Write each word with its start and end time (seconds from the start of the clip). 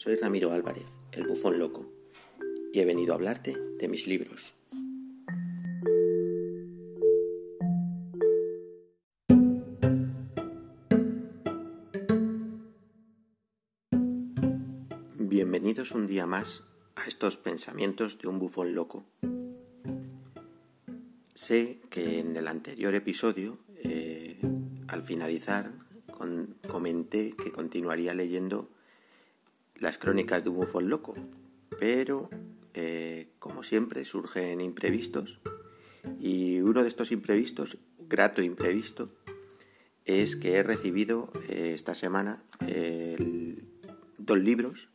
soy 0.00 0.16
Ramiro 0.16 0.50
Álvarez, 0.50 0.86
el 1.12 1.26
bufón 1.26 1.58
loco, 1.58 1.84
y 2.72 2.80
he 2.80 2.86
venido 2.86 3.12
a 3.12 3.16
hablarte 3.16 3.54
de 3.78 3.86
mis 3.86 4.06
libros. 4.06 4.54
Bienvenidos 15.18 15.92
un 15.92 16.06
día 16.06 16.24
más 16.24 16.64
a 16.96 17.06
estos 17.06 17.36
pensamientos 17.36 18.16
de 18.16 18.28
un 18.28 18.38
bufón 18.38 18.74
loco. 18.74 19.04
Sé 21.34 21.82
que 21.90 22.20
en 22.20 22.38
el 22.38 22.48
anterior 22.48 22.94
episodio, 22.94 23.58
eh, 23.76 24.40
al 24.88 25.02
finalizar, 25.02 25.74
comenté 26.66 27.36
que 27.36 27.52
continuaría 27.52 28.14
leyendo 28.14 28.70
las 29.80 29.98
crónicas 29.98 30.44
de 30.44 30.50
un 30.50 30.56
bufón 30.56 30.88
loco, 30.88 31.16
pero 31.78 32.28
eh, 32.74 33.28
como 33.38 33.64
siempre 33.64 34.04
surgen 34.04 34.60
imprevistos. 34.60 35.40
Y 36.20 36.60
uno 36.60 36.82
de 36.82 36.88
estos 36.88 37.10
imprevistos, 37.10 37.78
grato 37.98 38.42
imprevisto, 38.42 39.10
es 40.04 40.36
que 40.36 40.56
he 40.56 40.62
recibido 40.62 41.32
eh, 41.48 41.72
esta 41.74 41.94
semana 41.94 42.42
dos 44.18 44.38
libros, 44.38 44.88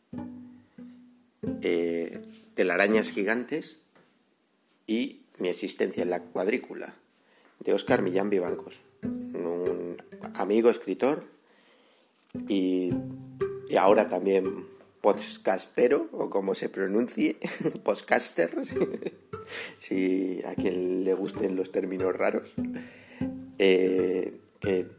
eh, 1.62 2.22
Telarañas 2.54 3.10
gigantes 3.10 3.80
y 4.86 5.22
Mi 5.38 5.48
existencia 5.48 6.02
en 6.02 6.08
la 6.08 6.22
cuadrícula, 6.22 6.94
de 7.60 7.74
Oscar 7.74 8.00
Millán 8.00 8.30
Vivancos, 8.30 8.80
un 9.02 9.96
amigo 10.34 10.70
escritor 10.70 11.24
y, 12.48 12.94
y 13.68 13.76
ahora 13.76 14.08
también 14.08 14.66
podcastero, 15.00 16.08
o 16.12 16.30
como 16.30 16.54
se 16.54 16.68
pronuncie, 16.68 17.36
podcaster, 17.84 18.50
si 19.78 20.42
a 20.44 20.54
quien 20.54 21.04
le 21.04 21.14
gusten 21.14 21.56
los 21.56 21.72
términos 21.72 22.14
raros, 22.16 22.54
eh, 23.58 24.38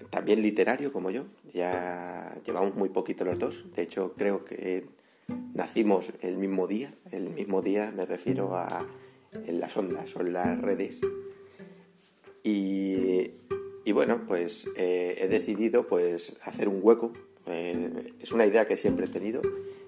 también 0.09 0.41
literario 0.41 0.93
como 0.93 1.11
yo, 1.11 1.25
ya 1.53 2.39
llevamos 2.45 2.75
muy 2.75 2.89
poquito 2.89 3.25
los 3.25 3.37
dos, 3.37 3.65
de 3.75 3.83
hecho 3.83 4.13
creo 4.15 4.45
que 4.45 4.85
nacimos 5.53 6.13
el 6.21 6.37
mismo 6.37 6.67
día, 6.67 6.93
el 7.11 7.29
mismo 7.29 7.61
día 7.61 7.91
me 7.91 8.05
refiero 8.05 8.55
a 8.55 8.87
en 9.45 9.59
las 9.59 9.75
ondas 9.77 10.15
o 10.15 10.21
en 10.21 10.33
las 10.33 10.59
redes. 10.61 11.01
Y, 12.43 13.31
bueno, 13.91 14.25
pues 14.27 14.69
eh, 14.75 15.17
he 15.19 15.27
decidido 15.27 15.87
pues 15.87 16.33
hacer 16.43 16.69
un 16.69 16.79
hueco, 16.81 17.13
eh, 17.47 18.13
es 18.21 18.31
una 18.31 18.45
idea 18.45 18.67
que 18.67 18.77
siempre 18.77 19.07
he 19.07 19.09
tenido, 19.09 19.41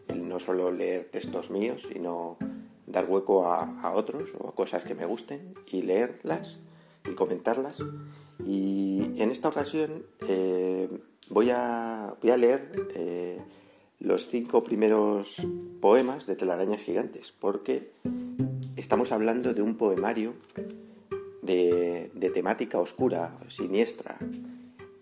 el 0.09 0.27
no 0.27 0.39
solo 0.39 0.71
leer 0.71 1.05
textos 1.05 1.49
míos, 1.49 1.87
sino 1.91 2.37
dar 2.85 3.05
hueco 3.09 3.45
a, 3.45 3.93
otros 3.93 4.33
o 4.37 4.49
a 4.49 4.55
cosas 4.55 4.83
que 4.83 4.95
me 4.95 5.05
gusten 5.05 5.53
y 5.71 5.83
leerlas 5.83 6.57
y 7.09 7.13
comentarlas. 7.13 7.77
Y 8.45 9.11
en 9.17 9.31
esta 9.31 9.49
ocasión 9.49 10.05
eh, 10.27 10.89
voy, 11.29 11.51
a, 11.51 12.15
voy, 12.21 12.31
a, 12.31 12.37
leer 12.37 12.87
eh, 12.95 13.39
los 13.99 14.27
cinco 14.27 14.63
primeros 14.63 15.47
poemas 15.81 16.25
de 16.25 16.35
Telarañas 16.35 16.81
Gigantes, 16.81 17.33
porque 17.37 17.91
estamos 18.75 19.11
hablando 19.11 19.53
de 19.53 19.61
un 19.61 19.75
poemario 19.75 20.33
de, 21.41 22.31
temática 22.33 22.79
oscura, 22.79 23.37
siniestra. 23.49 24.17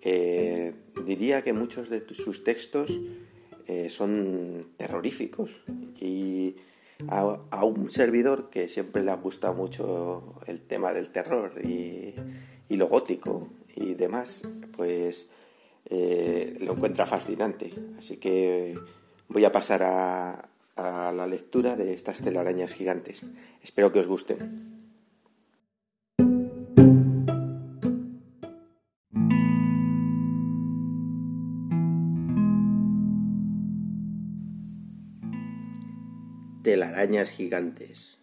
Eh, 0.01 0.73
diría 1.05 1.43
que 1.43 1.53
muchos 1.53 1.89
de 1.89 2.03
sus 2.13 2.43
textos 2.43 2.97
eh, 3.67 3.89
son 3.89 4.71
terroríficos 4.77 5.61
y 5.99 6.55
a, 7.09 7.63
un 7.63 7.91
servidor 7.91 8.49
que 8.49 8.67
siempre 8.69 9.03
le 9.03 9.11
ha 9.11 9.15
gustado 9.15 9.53
mucho 9.53 10.23
el 10.47 10.61
tema 10.61 10.93
del 10.93 11.09
terror 11.09 11.53
y, 11.63 12.15
lo 12.69 12.87
gótico 12.87 13.49
y 13.75 13.93
demás, 13.93 14.43
pues 14.75 15.27
eh, 15.85 16.57
lo 16.61 16.73
encuentra 16.73 17.05
fascinante. 17.05 17.73
Así 17.97 18.17
que 18.17 18.77
voy 19.29 19.45
a 19.45 19.51
pasar 19.51 19.83
a, 19.83 20.49
a 20.75 21.11
la 21.11 21.27
lectura 21.27 21.75
de 21.75 21.93
estas 21.93 22.21
telarañas 22.21 22.73
gigantes. 22.73 23.23
Espero 23.63 23.91
que 23.91 23.99
os 23.99 24.07
gusten. 24.07 24.76
Telarañas 36.67 37.31
gigantes. 37.31 38.19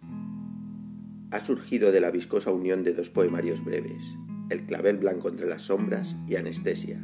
Ha 1.31 1.43
surgido 1.43 1.93
de 1.93 2.03
la 2.03 2.10
viscosa 2.10 2.50
unión 2.53 2.84
de 2.84 2.93
dos 2.93 3.09
poemarios 3.09 3.65
breves, 3.65 4.03
El 4.50 4.66
clavel 4.66 4.99
blanco 4.99 5.31
entre 5.31 5.49
las 5.49 5.62
sombras 5.62 6.15
y 6.28 6.37
Anestesia. 6.37 7.03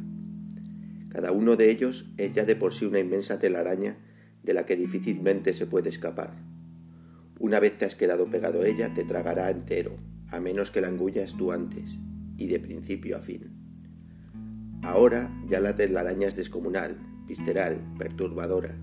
Cada 1.09 1.31
uno 1.31 1.55
de 1.55 1.71
ellos 1.71 2.05
es 2.17 2.31
ya 2.33 2.45
de 2.45 2.55
por 2.55 2.75
sí 2.75 2.85
una 2.85 2.99
inmensa 2.99 3.39
telaraña 3.39 3.97
de 4.43 4.53
la 4.53 4.67
que 4.67 4.75
difícilmente 4.75 5.53
se 5.53 5.65
puede 5.65 5.89
escapar. 5.89 6.35
Una 7.39 7.59
vez 7.59 7.75
te 7.75 7.85
has 7.85 7.95
quedado 7.95 8.29
pegado 8.29 8.61
a 8.61 8.67
ella, 8.67 8.93
te 8.93 9.03
tragará 9.03 9.49
entero, 9.49 9.97
a 10.29 10.39
menos 10.39 10.69
que 10.69 10.81
la 10.81 10.89
engullas 10.89 11.35
tú 11.35 11.51
antes, 11.51 11.97
y 12.37 12.49
de 12.49 12.59
principio 12.59 13.17
a 13.17 13.19
fin. 13.19 13.49
Ahora 14.83 15.35
ya 15.47 15.59
la 15.59 15.75
telaraña 15.75 16.27
es 16.27 16.35
descomunal, 16.35 16.99
visceral, 17.25 17.81
perturbadora, 17.97 18.77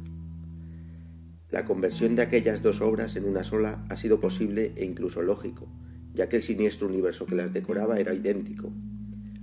la 1.51 1.65
conversión 1.65 2.15
de 2.15 2.23
aquellas 2.23 2.63
dos 2.63 2.83
obras 2.83 3.17
en 3.17 3.25
una 3.25 3.43
sola 3.43 3.83
ha 3.89 3.97
sido 3.97 4.21
posible 4.21 4.73
e 4.77 4.85
incluso 4.85 5.23
lógico, 5.23 5.67
ya 6.13 6.29
que 6.29 6.37
el 6.37 6.43
siniestro 6.43 6.87
universo 6.87 7.25
que 7.25 7.37
las 7.37 7.53
decoraba 7.53 7.99
era 7.99 8.13
idéntico. 8.13 8.71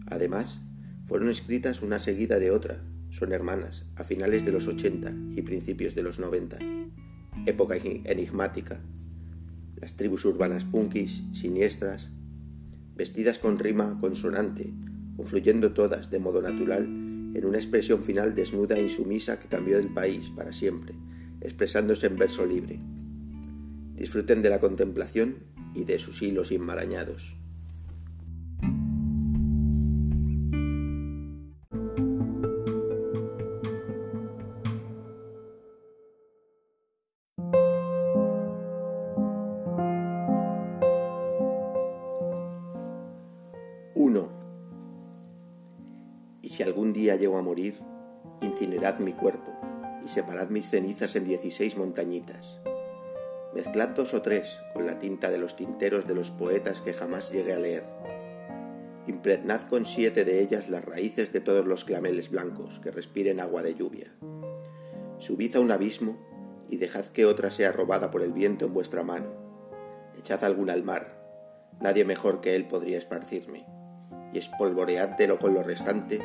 Además, 0.06 0.60
fueron 1.06 1.30
escritas 1.30 1.82
una 1.82 1.98
seguida 1.98 2.38
de 2.38 2.52
otra, 2.52 2.84
son 3.10 3.32
hermanas, 3.32 3.86
a 3.96 4.04
finales 4.04 4.46
de 4.46 4.52
los 4.52 4.68
80 4.68 5.14
y 5.32 5.42
principios 5.42 5.96
de 5.96 6.04
los 6.04 6.20
90. 6.20 6.60
Época 7.48 7.76
enigmática. 7.76 8.82
Las 9.76 9.96
tribus 9.96 10.26
urbanas 10.26 10.64
punkis, 10.64 11.24
siniestras, 11.34 12.10
vestidas 12.96 13.40
con 13.40 13.58
rima 13.58 13.98
consonante, 14.00 14.74
confluyendo 15.18 15.74
todas 15.74 16.12
de 16.12 16.20
modo 16.20 16.42
natural 16.42 16.84
en 16.86 17.46
una 17.46 17.58
expresión 17.58 18.04
final 18.04 18.36
desnuda 18.36 18.78
e 18.78 18.84
insumisa 18.84 19.40
que 19.40 19.48
cambió 19.48 19.78
del 19.78 19.92
país 19.92 20.32
para 20.36 20.54
siempre 20.54 20.96
expresándose 21.46 22.08
en 22.08 22.18
verso 22.18 22.46
libre. 22.46 22.80
Disfruten 23.96 24.42
de 24.42 24.50
la 24.50 24.60
contemplación 24.60 25.38
y 25.74 25.86
de 25.86 26.00
sus 26.00 26.22
hilos 26.22 26.52
enmarañados. 26.52 27.38
Si 46.56 46.64
algún 46.64 46.94
día 46.94 47.18
llego 47.18 47.38
a 47.38 47.42
morir, 47.42 47.76
incinerad 48.42 49.00
mi 49.00 49.12
cuerpo 49.12 49.52
y 50.06 50.08
separad 50.08 50.50
mis 50.50 50.70
cenizas 50.70 51.16
en 51.16 51.26
dieciséis 51.26 51.76
montañitas. 51.76 52.60
Mezclad 53.56 53.90
dos 53.90 54.14
o 54.14 54.22
tres 54.22 54.60
con 54.74 54.86
la 54.86 55.00
tinta 55.00 55.32
de 55.32 55.40
los 55.40 55.56
tinteros 55.56 56.08
de 56.08 56.14
los 56.14 56.30
poetas 56.30 56.82
que 56.82 56.94
jamás 56.94 57.32
llegué 57.32 57.54
a 57.54 57.60
leer. 57.60 57.84
Impregnad 59.08 59.68
con 59.68 59.86
siete 59.86 60.24
de 60.26 60.42
ellas 60.42 60.70
las 60.70 60.86
raíces 60.86 61.32
de 61.32 61.40
todos 61.40 61.66
los 61.66 61.86
clameles 61.86 62.30
blancos 62.30 62.80
que 62.82 62.92
respiren 62.92 63.40
agua 63.40 63.64
de 63.64 63.74
lluvia. 63.74 64.14
Subid 65.18 65.56
a 65.56 65.60
un 65.60 65.72
abismo 65.72 66.18
y 66.70 66.78
dejad 66.78 67.06
que 67.06 67.26
otra 67.26 67.50
sea 67.50 67.72
robada 67.72 68.12
por 68.12 68.22
el 68.22 68.34
viento 68.34 68.66
en 68.66 68.74
vuestra 68.74 69.04
mano. 69.04 69.32
Echad 70.18 70.44
alguna 70.44 70.74
al 70.74 70.84
mar, 70.84 71.26
nadie 71.82 72.06
mejor 72.06 72.42
que 72.42 72.56
él 72.56 72.68
podría 72.68 72.98
esparcirme, 72.98 73.66
y 74.34 74.38
espolvoreádtelo 74.38 75.40
con 75.40 75.54
lo 75.54 75.64
restante 75.64 76.20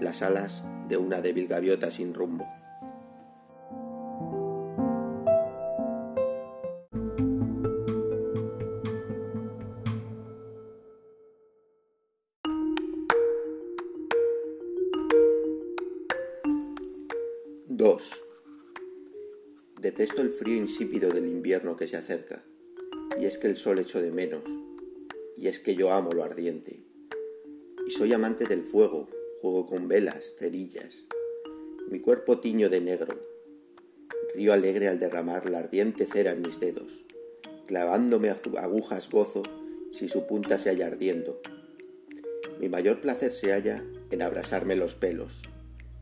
las 0.00 0.22
alas 0.22 0.62
de 0.88 0.96
una 0.96 1.20
débil 1.20 1.48
gaviota 1.48 1.90
sin 1.90 2.14
rumbo. 2.14 2.46
2. 17.80 18.02
Detesto 19.80 20.20
el 20.20 20.28
frío 20.28 20.56
insípido 20.56 21.10
del 21.12 21.26
invierno 21.26 21.76
que 21.76 21.88
se 21.88 21.96
acerca, 21.96 22.44
y 23.18 23.24
es 23.24 23.38
que 23.38 23.46
el 23.46 23.56
sol 23.56 23.78
echo 23.78 24.02
de 24.02 24.10
menos, 24.10 24.42
y 25.34 25.48
es 25.48 25.60
que 25.60 25.74
yo 25.74 25.90
amo 25.90 26.12
lo 26.12 26.22
ardiente. 26.22 26.84
Y 27.86 27.90
soy 27.92 28.12
amante 28.12 28.44
del 28.44 28.64
fuego, 28.64 29.08
juego 29.40 29.66
con 29.66 29.88
velas, 29.88 30.34
cerillas. 30.38 31.06
Mi 31.88 32.00
cuerpo 32.00 32.38
tiño 32.38 32.68
de 32.68 32.82
negro. 32.82 33.18
río 34.34 34.52
alegre 34.52 34.86
al 34.88 35.00
derramar 35.00 35.48
la 35.48 35.60
ardiente 35.60 36.04
cera 36.04 36.32
en 36.32 36.42
mis 36.42 36.60
dedos, 36.60 37.06
clavándome 37.64 38.28
agujas 38.28 39.08
gozo 39.08 39.42
si 39.90 40.06
su 40.10 40.26
punta 40.26 40.58
se 40.58 40.68
halla 40.68 40.88
ardiendo. 40.88 41.40
Mi 42.60 42.68
mayor 42.68 43.00
placer 43.00 43.32
se 43.32 43.52
halla 43.52 43.82
en 44.10 44.20
abrasarme 44.20 44.76
los 44.76 44.94
pelos. 44.94 45.40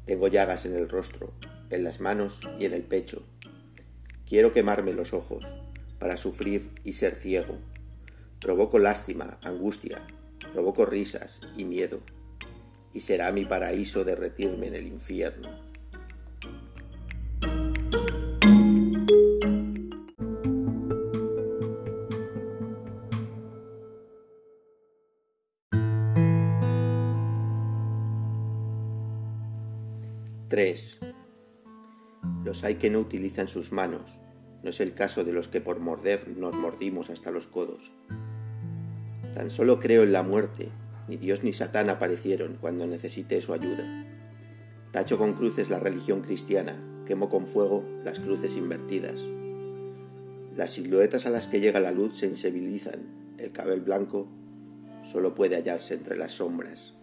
Tengo 0.07 0.27
llagas 0.27 0.67
en 0.67 0.75
el 0.75 0.89
rostro, 0.89 1.35
en 1.71 1.85
las 1.85 2.01
manos 2.01 2.39
y 2.59 2.65
en 2.65 2.73
el 2.73 2.83
pecho. 2.83 3.23
Quiero 4.27 4.53
quemarme 4.53 4.93
los 4.93 5.13
ojos 5.13 5.45
para 5.99 6.17
sufrir 6.17 6.71
y 6.85 6.93
ser 6.93 7.15
ciego. 7.15 7.59
Provoco 8.41 8.79
lástima, 8.79 9.39
angustia, 9.43 10.07
provoco 10.53 10.87
risas 10.87 11.41
y 11.57 11.65
miedo. 11.65 12.01
Y 12.93 13.01
será 13.01 13.33
mi 13.33 13.45
paraíso 13.45 14.05
derretirme 14.05 14.69
en 14.69 14.75
el 14.75 14.87
infierno. 14.87 15.69
3. 30.49 31.08
Los 32.45 32.65
hay 32.65 32.77
que 32.77 32.91
no 32.91 33.01
utilizan 33.01 33.49
sus 33.49 33.73
manos, 33.73 34.19
no 34.63 34.71
es 34.71 34.81
el 34.81 34.95
caso 34.95 35.25
de 35.25 35.33
los 35.33 35.49
que 35.49 35.61
por 35.61 35.79
morder 35.79 36.29
nos 36.37 36.57
mordimos 36.57 37.11
hasta 37.11 37.31
los 37.31 37.47
codos. 37.47 37.93
Tan 39.35 39.51
solo 39.51 39.79
creo 39.79 40.03
en 40.03 40.13
la 40.13 40.23
muerte, 40.23 40.69
ni 41.07 41.17
Dios 41.17 41.45
ni 41.45 41.53
Satán 41.53 41.91
aparecieron 41.91 42.57
cuando 42.61 42.87
necesité 42.87 43.41
su 43.41 43.53
ayuda. 43.53 44.07
Tacho 44.91 45.19
con 45.19 45.35
cruces 45.35 45.71
la 45.71 45.79
religión 45.79 46.23
cristiana, 46.23 46.75
quemo 47.07 47.29
con 47.29 47.47
fuego 47.47 47.85
las 48.05 48.19
cruces 48.19 48.57
invertidas. 48.57 49.21
Las 50.57 50.71
siluetas 50.71 51.27
a 51.27 51.31
las 51.31 51.47
que 51.47 51.61
llega 51.61 51.81
la 51.81 51.93
luz 51.93 52.19
se 52.19 52.27
insensibilizan, 52.27 53.35
el 53.39 53.53
cabel 53.53 53.81
blanco 53.81 54.29
solo 55.11 55.35
puede 55.35 55.57
hallarse 55.57 55.95
entre 55.95 56.17
las 56.17 56.33
sombras. 56.33 56.95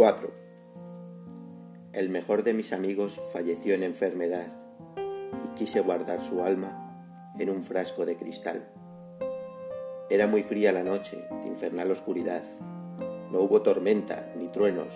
4. 0.00 0.32
El 1.92 2.08
mejor 2.08 2.42
de 2.42 2.54
mis 2.54 2.72
amigos 2.72 3.20
falleció 3.34 3.74
en 3.74 3.82
enfermedad 3.82 4.46
y 5.44 5.58
quise 5.58 5.80
guardar 5.80 6.22
su 6.22 6.42
alma 6.42 7.34
en 7.38 7.50
un 7.50 7.62
frasco 7.62 8.06
de 8.06 8.16
cristal. 8.16 8.66
Era 10.08 10.26
muy 10.26 10.42
fría 10.42 10.72
la 10.72 10.82
noche, 10.82 11.22
de 11.42 11.48
infernal 11.48 11.90
oscuridad. 11.90 12.42
No 13.30 13.40
hubo 13.40 13.60
tormenta 13.60 14.32
ni 14.38 14.48
truenos, 14.48 14.94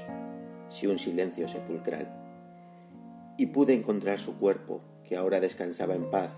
si 0.71 0.87
un 0.87 0.99
silencio 0.99 1.51
sepulcral. 1.51 2.09
Y 3.37 3.49
pude 3.49 3.75
encontrar 3.75 4.19
su 4.19 4.39
cuerpo, 4.39 4.81
que 5.07 5.19
ahora 5.19 5.39
descansaba 5.39 5.95
en 5.95 6.09
paz, 6.09 6.31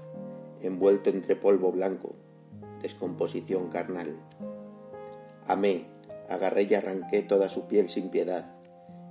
envuelto 0.60 1.10
entre 1.10 1.36
polvo 1.36 1.70
blanco, 1.70 2.16
descomposición 2.82 3.68
carnal. 3.68 4.16
Amé 5.46 5.95
agarré 6.28 6.62
y 6.62 6.74
arranqué 6.74 7.22
toda 7.22 7.48
su 7.48 7.66
piel 7.66 7.88
sin 7.88 8.10
piedad. 8.10 8.44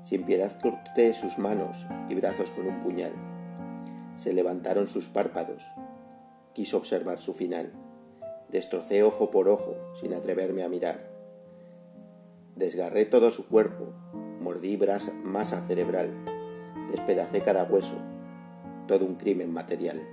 Sin 0.03 0.23
piedad 0.23 0.59
corté 0.61 1.13
sus 1.13 1.37
manos 1.37 1.87
y 2.09 2.15
brazos 2.15 2.51
con 2.51 2.67
un 2.67 2.79
puñal. 2.81 3.13
Se 4.15 4.33
levantaron 4.33 4.87
sus 4.87 5.09
párpados. 5.09 5.63
Quiso 6.53 6.77
observar 6.77 7.19
su 7.21 7.33
final. 7.33 7.73
Destrocé 8.49 9.03
ojo 9.03 9.31
por 9.31 9.49
ojo, 9.49 9.75
sin 9.99 10.13
atreverme 10.13 10.63
a 10.63 10.69
mirar. 10.69 11.11
Desgarré 12.55 13.03
todo 13.05 13.31
su 13.31 13.47
cuerpo, 13.47 13.93
mordí 14.39 14.79
masa 15.23 15.61
cerebral, 15.67 16.13
despedacé 16.89 17.41
cada 17.41 17.65
hueso, 17.65 17.97
todo 18.87 19.05
un 19.05 19.15
crimen 19.15 19.51
material. 19.51 20.07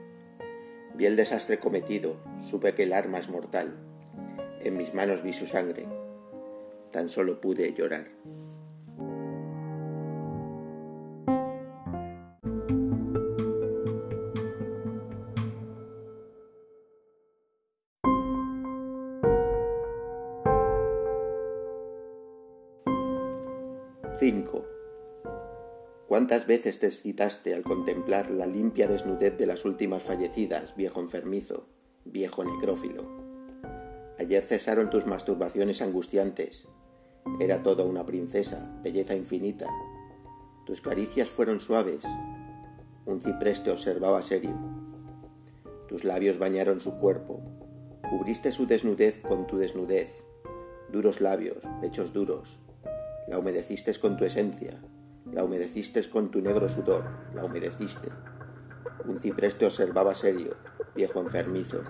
Vi 0.95 1.07
el 1.07 1.15
desastre 1.17 1.61
cometido, 1.61 2.17
supe 2.45 2.75
que 2.75 2.83
el 2.83 2.95
arma 2.95 3.19
es 3.19 3.29
mortal. 3.29 3.77
En 4.61 4.77
mis 4.77 4.93
manos 4.93 5.23
vi 5.23 5.33
su 5.33 5.47
sangre, 5.47 5.87
tan 6.93 7.09
solo 7.09 7.41
pude 7.41 7.75
llorar. 7.75 8.07
¿Cuántas 26.13 26.47
veces 26.47 26.79
te 26.79 26.89
excitaste 26.89 27.55
al 27.55 27.63
contemplar 27.63 28.31
la 28.31 28.47
limpia 28.47 28.87
desnudez 28.87 29.37
de 29.39 29.47
las 29.47 29.65
últimas 29.65 30.03
fallecidas, 30.03 30.77
viejo 30.77 31.01
enfermizo, 31.01 31.67
viejo 32.05 32.45
necrófilo? 32.45 33.22
Ayer 34.23 34.45
cesaron 34.45 34.89
tus 34.89 35.05
masturbaciones 35.05 35.83
angustiantes, 35.83 36.69
era 37.41 37.65
toda 37.65 37.83
una 37.83 38.07
princesa, 38.07 38.71
belleza 38.81 39.17
infinita. 39.17 39.67
Tus 40.65 40.81
caricias 40.81 41.29
fueron 41.29 41.59
suaves. 41.59 42.05
Un 43.05 43.21
ciprés 43.21 43.65
te 43.65 43.73
observaba 43.73 44.23
serio. 44.23 44.55
Tus 45.89 46.05
labios 46.05 46.39
bañaron 46.39 46.81
su 46.81 46.93
cuerpo. 47.01 47.41
Cubriste 48.09 48.53
su 48.53 48.65
desnudez 48.69 49.19
con 49.19 49.49
tu 49.49 49.59
desnudez. 49.59 50.25
Duros 50.93 51.21
labios, 51.21 51.59
pechos 51.81 52.13
duros. 52.13 52.61
La 53.27 53.41
humedeciste 53.41 53.93
con 53.99 54.17
tu 54.17 54.25
esencia. 54.25 54.81
La 55.33 55.43
humedeciste 55.43 56.09
con 56.09 56.31
tu 56.31 56.41
negro 56.41 56.69
sudor. 56.69 57.11
La 57.35 57.45
humedeciste. 57.45 58.09
Un 59.05 59.19
ciprés 59.19 59.59
te 59.59 59.67
observaba 59.67 60.15
serio, 60.15 60.55
viejo 60.95 61.19
enfermizo. 61.19 61.83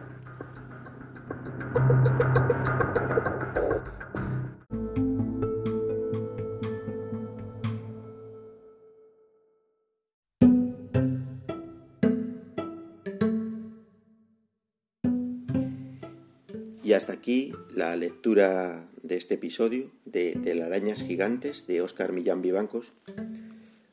Y 16.85 16.95
hasta 16.95 17.13
aquí 17.13 17.53
la 17.73 17.95
lectura 17.95 18.89
de 19.03 19.17
este 19.17 19.35
episodio 19.35 19.93
de 20.05 20.35
Telarañas 20.43 21.05
Gigantes 21.05 21.65
de 21.69 21.81
Óscar 21.81 22.13
Millán 22.13 22.43
Vivancos. 22.43 22.93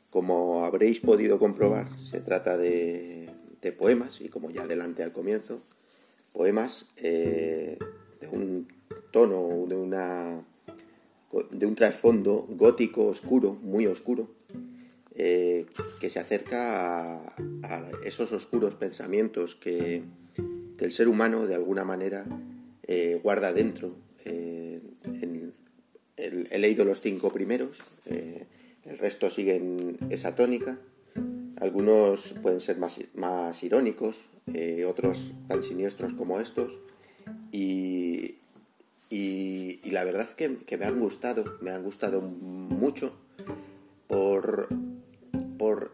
Como 0.10 0.66
habréis 0.66 1.00
podido 1.00 1.38
comprobar, 1.38 1.88
se 2.04 2.20
trata 2.20 2.58
de, 2.58 3.32
poemas, 3.78 4.22
y 4.22 4.30
como 4.30 4.50
ya 4.50 4.64
adelanté 4.64 5.04
al 5.04 5.12
comienzo, 5.12 5.62
poemas 6.34 6.88
eh, 6.98 7.78
de 8.22 8.28
un 8.28 8.68
tono, 9.12 9.68
de, 9.68 9.76
una, 9.76 10.44
de 11.52 11.66
un 11.68 11.76
trasfondo 11.76 12.48
gótico 12.50 13.06
oscuro, 13.06 13.54
muy 13.62 13.86
oscuro, 13.86 14.32
eh, 15.14 15.68
que 16.02 16.10
se 16.10 16.20
acerca 16.20 17.20
a, 17.20 17.90
esos 18.04 18.32
oscuros 18.32 18.74
pensamientos 18.74 19.54
que, 19.54 20.02
que 20.76 20.86
el 20.86 20.92
ser 20.92 21.08
humano 21.08 21.46
de 21.46 21.54
alguna 21.54 21.86
manera 21.86 22.26
eh, 22.92 23.20
guarda 23.22 23.54
dentro. 23.54 23.96
Eh, 24.26 24.82
he 26.18 26.58
leído 26.58 26.84
los 26.86 27.02
cinco 27.02 27.32
primeros, 27.32 27.84
eh, 28.08 28.48
el 28.84 28.98
resto 28.98 29.30
siguen 29.30 29.98
esa 30.10 30.34
tónica. 30.34 30.80
Algunos 31.58 32.34
pueden 32.42 32.62
ser 32.62 32.80
más, 32.80 32.98
más 33.14 33.62
irónicos, 33.64 34.18
otros 34.88 35.36
tan 35.48 35.62
siniestros 35.62 36.14
como 36.14 36.40
estos. 36.40 36.80
Y, 37.52 38.38
la 39.84 40.04
verdad 40.04 40.30
que, 40.30 40.58
que, 40.58 40.78
me 40.78 40.86
han 40.86 41.00
gustado, 41.00 41.44
me 41.62 41.72
han 41.72 41.84
gustado 41.84 42.22
mucho 42.22 43.16
por, 44.08 44.70
por 45.58 45.92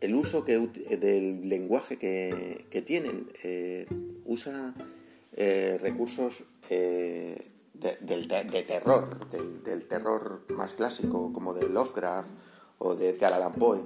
el 0.00 0.14
uso 0.14 0.44
que, 0.44 0.58
del 0.98 1.48
lenguaje 1.48 1.96
que, 1.96 2.66
que 2.70 2.82
tienen. 2.82 3.28
usa 4.26 4.74
eh, 5.36 5.78
recursos 5.80 6.44
eh, 6.70 7.50
de, 7.74 8.62
terror, 8.66 9.28
del, 9.28 9.86
terror 9.86 10.40
más 10.48 10.74
clásico, 10.74 11.32
como 11.32 11.54
de 11.54 11.68
Lovecraft 11.68 12.30
o 12.78 12.94
de 12.94 13.10
Edgar 13.10 13.32
Allan 13.32 13.52
Poe, 13.52 13.82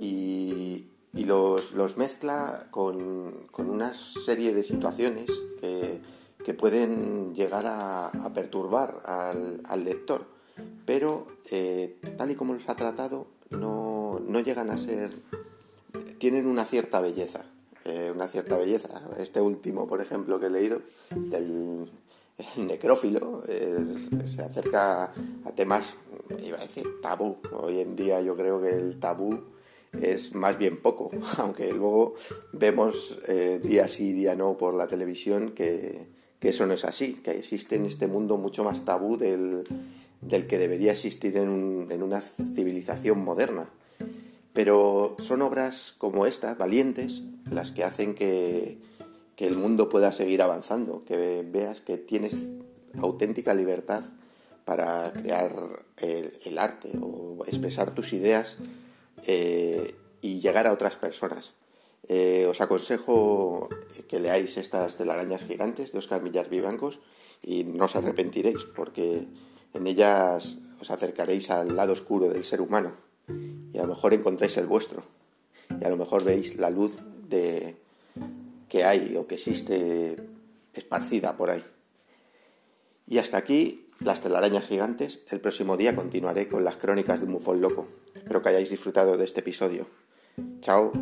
y, 0.00 0.86
los, 1.12 1.96
mezcla 1.96 2.68
con, 2.70 3.48
una 3.56 3.94
serie 3.94 4.54
de 4.54 4.62
situaciones 4.62 5.26
que, 5.60 6.54
pueden 6.54 7.34
llegar 7.34 7.64
a, 7.66 8.10
perturbar 8.34 9.02
al, 9.04 9.84
lector, 9.84 10.26
pero 10.86 11.26
eh, 11.50 11.98
tal 12.16 12.30
y 12.30 12.34
como 12.34 12.54
los 12.54 12.68
ha 12.68 12.76
tratado, 12.76 13.26
no, 13.50 14.20
no 14.20 14.40
llegan 14.40 14.70
a 14.70 14.78
ser 14.78 15.10
tienen 16.18 16.46
una 16.46 16.64
cierta 16.64 17.00
belleza. 17.00 17.44
Eh, 17.84 18.12
una 18.14 18.28
cierta 18.28 18.56
belleza. 18.56 19.02
Este 19.18 19.40
último, 19.40 19.86
por 19.86 20.00
ejemplo, 20.00 20.38
que 20.38 20.46
he 20.46 20.50
leído, 20.50 20.82
del 21.10 21.90
necrófilo, 22.56 23.42
se 24.24 24.42
acerca 24.42 25.12
a 25.44 25.52
temas, 25.54 25.84
iba 26.44 26.58
a 26.58 26.62
decir, 26.62 26.86
tabú. 27.02 27.38
Hoy 27.52 27.80
en 27.80 27.96
día 27.96 28.20
yo 28.20 28.36
creo 28.36 28.60
que 28.60 28.70
el 28.70 28.98
tabú 28.98 29.52
es 30.00 30.34
más 30.34 30.58
bien 30.58 30.78
poco, 30.78 31.10
aunque 31.38 31.72
luego 31.72 32.14
vemos 32.52 33.18
eh, 33.28 33.60
día 33.62 33.88
sí, 33.88 34.12
día 34.12 34.34
no 34.34 34.56
por 34.56 34.74
la 34.74 34.88
televisión 34.88 35.52
que, 35.52 36.06
eso 36.40 36.66
no 36.66 36.74
es 36.74 36.84
así, 36.84 37.14
que 37.14 37.32
existe 37.32 37.76
en 37.76 37.86
este 37.86 38.08
mundo 38.08 38.36
mucho 38.36 38.64
más 38.64 38.84
tabú 38.84 39.16
del, 39.16 39.64
que 40.28 40.58
debería 40.58 40.92
existir 40.92 41.36
en, 41.36 41.86
en 41.90 42.02
una 42.02 42.20
civilización 42.20 43.22
moderna. 43.22 43.70
Pero 44.52 45.16
son 45.18 45.42
obras 45.42 45.94
como 45.96 46.26
estas, 46.26 46.58
valientes, 46.58 47.22
las 47.50 47.70
que 47.70 47.84
hacen 47.84 48.14
que, 48.14 48.78
el 49.38 49.56
mundo 49.56 49.88
pueda 49.88 50.12
seguir 50.12 50.40
avanzando, 50.40 51.04
que 51.04 51.42
veas 51.42 51.80
que 51.80 51.98
tienes 51.98 52.36
auténtica 52.96 53.54
libertad 53.54 54.04
para 54.64 55.12
crear 55.12 55.84
el, 55.96 56.58
arte 56.58 56.92
o 57.02 57.44
expresar 57.48 57.92
tus 57.92 58.12
ideas 58.12 58.56
eh, 59.26 59.96
y 60.20 60.38
llegar 60.38 60.68
a 60.68 60.72
otras 60.72 60.94
personas. 60.94 61.54
Eh, 62.06 62.46
os 62.48 62.60
aconsejo 62.60 63.68
que 64.06 64.20
leáis 64.20 64.56
estas 64.58 64.96
telarañas 64.96 65.42
gigantes 65.42 65.90
de 65.90 65.98
Oscar 65.98 66.22
Millar 66.22 66.48
Vivancos 66.48 67.00
y 67.42 67.64
no 67.64 67.86
os 67.86 67.96
arrepentiréis 67.96 68.62
porque 68.76 69.26
en 69.74 69.86
ellas 69.88 70.54
os 70.80 70.90
acercaréis 70.92 71.50
al 71.50 71.74
lado 71.74 71.94
oscuro 71.94 72.28
del 72.28 72.44
ser 72.44 72.60
humano 72.60 72.92
y 73.28 73.78
a 73.78 73.82
lo 73.82 73.88
mejor 73.88 74.14
encontráis 74.14 74.56
el 74.56 74.66
vuestro 74.66 75.04
y 75.80 75.84
a 75.84 75.88
lo 75.88 75.96
mejor 75.96 76.24
veis 76.24 76.56
la 76.56 76.70
luz 76.70 77.02
de 77.28 77.76
que 78.68 78.84
hay 78.84 79.16
o 79.16 79.26
que 79.26 79.34
existe 79.34 80.16
esparcida 80.74 81.36
por 81.36 81.50
ahí. 81.50 81.64
Y 83.06 83.18
hasta 83.18 83.36
aquí 83.36 83.86
las 84.00 84.20
telarañas 84.20 84.64
gigantes. 84.64 85.20
El 85.30 85.40
próximo 85.40 85.76
día 85.76 85.94
continuaré 85.94 86.48
con 86.48 86.64
las 86.64 86.76
crónicas 86.76 87.20
de 87.20 87.26
un 87.26 87.34
bufón 87.34 87.60
loco. 87.60 87.88
Espero 88.14 88.42
que 88.42 88.50
hayáis 88.50 88.70
disfrutado 88.70 89.16
de 89.16 89.24
este 89.24 89.40
episodio. 89.40 89.86
Chao. 90.60 90.92